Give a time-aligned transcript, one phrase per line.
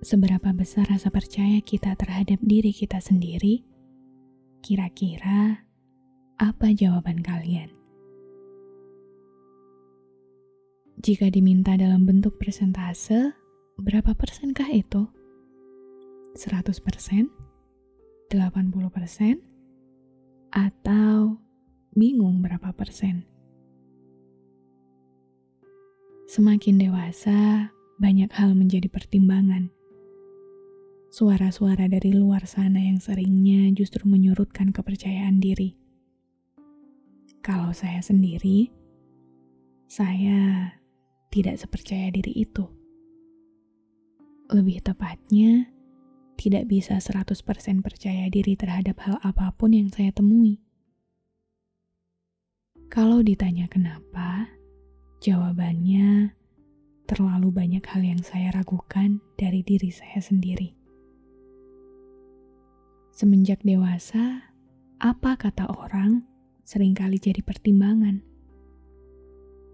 [0.00, 3.60] seberapa besar rasa percaya kita terhadap diri kita sendiri,
[4.64, 5.64] kira-kira
[6.40, 7.68] apa jawaban kalian?
[11.00, 13.32] Jika diminta dalam bentuk persentase,
[13.80, 15.08] berapa persenkah itu?
[16.36, 17.28] 100 persen?
[18.32, 19.40] 80 persen?
[20.52, 21.40] Atau
[21.96, 23.24] bingung berapa persen?
[26.28, 29.79] Semakin dewasa, banyak hal menjadi pertimbangan.
[31.10, 35.74] Suara-suara dari luar sana yang seringnya justru menyurutkan kepercayaan diri.
[37.42, 38.70] Kalau saya sendiri,
[39.90, 40.70] saya
[41.34, 42.62] tidak sepercaya diri itu.
[44.54, 45.66] Lebih tepatnya,
[46.38, 50.62] tidak bisa 100% percaya diri terhadap hal apa pun yang saya temui.
[52.86, 54.46] Kalau ditanya kenapa,
[55.18, 56.38] jawabannya
[57.10, 60.79] terlalu banyak hal yang saya ragukan dari diri saya sendiri.
[63.20, 64.48] Semenjak dewasa,
[64.96, 66.24] apa kata orang
[66.64, 68.24] sering kali jadi pertimbangan.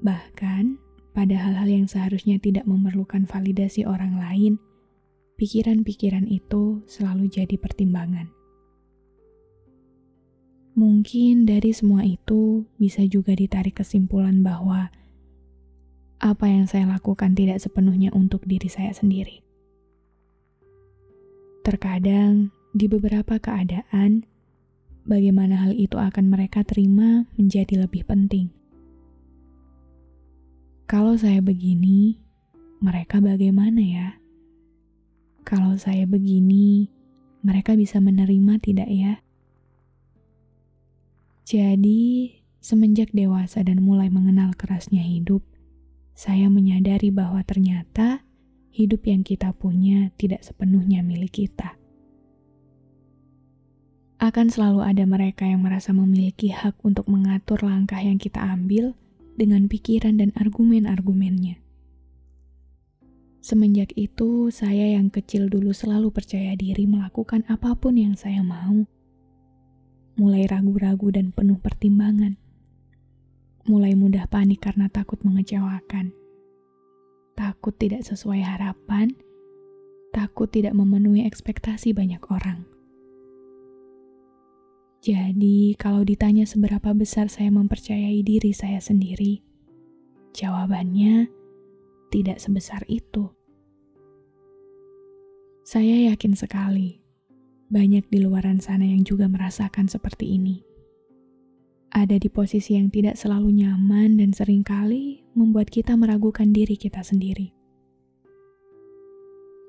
[0.00, 0.80] Bahkan,
[1.12, 4.56] pada hal-hal yang seharusnya tidak memerlukan validasi orang lain,
[5.36, 8.32] pikiran-pikiran itu selalu jadi pertimbangan.
[10.72, 14.88] Mungkin dari semua itu bisa juga ditarik kesimpulan bahwa
[16.16, 19.44] apa yang saya lakukan tidak sepenuhnya untuk diri saya sendiri.
[21.60, 24.26] Terkadang, di beberapa keadaan,
[25.06, 28.50] bagaimana hal itu akan mereka terima menjadi lebih penting.
[30.90, 32.18] Kalau saya begini,
[32.82, 34.08] mereka bagaimana ya?
[35.46, 36.90] Kalau saya begini,
[37.46, 39.22] mereka bisa menerima tidak ya?
[41.46, 45.46] Jadi, semenjak dewasa dan mulai mengenal kerasnya hidup,
[46.18, 48.26] saya menyadari bahwa ternyata
[48.74, 51.83] hidup yang kita punya tidak sepenuhnya milik kita.
[54.24, 58.96] Akan selalu ada mereka yang merasa memiliki hak untuk mengatur langkah yang kita ambil
[59.36, 61.60] dengan pikiran dan argumen-argumennya.
[63.44, 68.88] Semenjak itu, saya yang kecil dulu selalu percaya diri melakukan apa pun yang saya mau.
[70.16, 72.40] Mulai ragu-ragu dan penuh pertimbangan
[73.64, 76.12] mulai mudah panik karena takut mengecewakan.
[77.32, 79.16] Takut tidak sesuai harapan,
[80.12, 82.73] takut tidak memenuhi ekspektasi banyak orang.
[85.04, 89.44] Jadi, kalau ditanya seberapa besar saya mempercayai diri saya sendiri,
[90.32, 91.28] jawabannya
[92.08, 93.28] tidak sebesar itu.
[95.60, 97.04] Saya yakin sekali
[97.68, 100.64] banyak di luaran sana yang juga merasakan seperti ini
[101.94, 107.06] ada di posisi yang tidak selalu nyaman dan sering kali membuat kita meragukan diri kita
[107.06, 107.54] sendiri.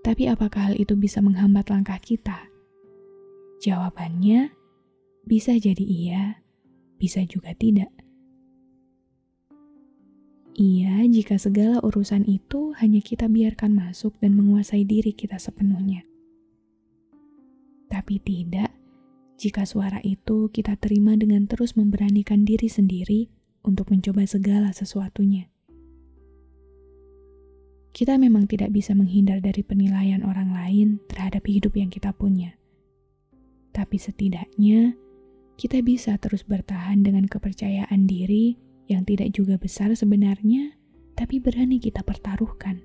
[0.01, 2.49] Tapi apakah hal itu bisa menghambat langkah kita?
[3.61, 4.64] Jawabannya
[5.25, 6.23] bisa jadi iya,
[7.01, 7.89] bisa juga tidak.
[10.55, 16.07] Iya, jika segala urusan itu hanya kita biarkan masuk dan menguasai diri kita sepenuhnya.
[17.91, 18.71] Tapi tidak
[19.35, 23.27] jika suara itu kita terima dengan terus memberanikan diri sendiri
[23.67, 25.51] untuk mencoba segala sesuatunya.
[27.91, 32.55] Kita memang tidak bisa menghindar dari penilaian orang lain terhadap hidup yang kita punya.
[33.75, 34.95] Tapi setidaknya,
[35.55, 38.59] kita bisa terus bertahan dengan kepercayaan diri
[38.91, 40.75] yang tidak juga besar sebenarnya,
[41.15, 42.83] tapi berani kita pertaruhkan.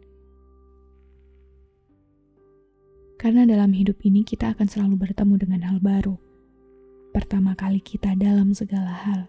[3.21, 6.31] Karena dalam hidup ini kita akan selalu bertemu dengan hal baru
[7.11, 9.21] pertama kali kita dalam segala hal,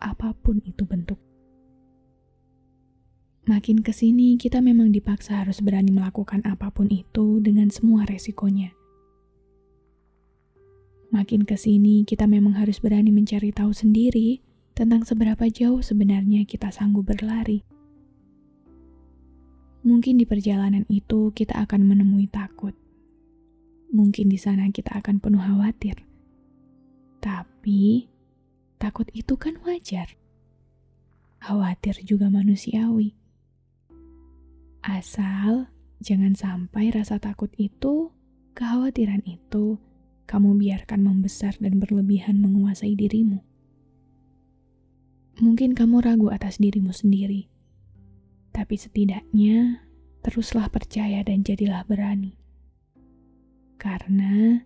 [0.00, 1.20] apa pun itu bentuk.
[3.44, 8.72] Makin ke sini kita memang dipaksa harus berani melakukan apa pun itu dengan semua resikonya.
[11.10, 14.42] Makin ke sini kita memang harus berani mencari tahu sendiri
[14.74, 17.66] tentang seberapa jauh sebenarnya kita sanggup berlari.
[19.82, 22.76] Mungkin di perjalanan itu kita akan menemui takut.
[23.90, 26.10] Mungkin di sana kita akan penuh khawatir
[27.20, 28.08] tapi,
[28.80, 30.16] takut itu kan wajar.
[31.44, 33.12] Khawatir juga manusiawi.
[34.80, 35.68] Asal
[36.00, 38.08] Jangan sampai rasa takut itu,
[38.56, 39.76] kekhawatiran itu,
[40.30, 43.42] kamu biarkan membesar dan berlebihan menguasai dirimu.
[45.42, 47.50] Mungkin kamu ragu atas dirimu sendiri,
[48.54, 49.82] tapi setidaknya
[50.22, 52.38] teruslah percaya dan jadilah berani.
[53.74, 54.62] Karena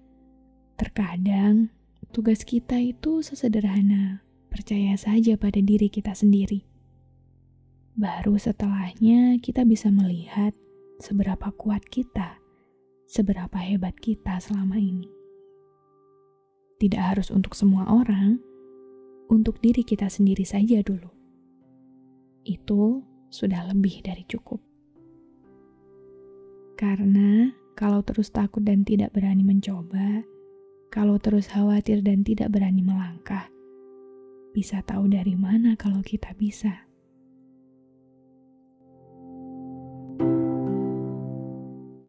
[0.77, 1.73] terkadang
[2.13, 4.21] tugas kita itu sesederhana
[4.53, 6.61] percaya saja pada diri kita sendiri.
[7.97, 10.53] Baru setelahnya kita bisa melihat
[11.01, 12.37] seberapa kuat kita,
[13.09, 15.14] seberapa hebat kita selama ini.
[16.85, 18.37] Tidak harus untuk semua orang,
[19.33, 21.09] untuk diri kita sendiri saja dulu.
[22.45, 23.01] Itu
[23.33, 24.61] sudah lebih dari cukup.
[26.77, 30.29] Karena kalau terus takut dan tidak berani mencoba,
[30.93, 33.49] kalau terus khawatir dan tidak berani melangkah,
[34.53, 36.84] bisa tahu dari mana kalau kita bisa.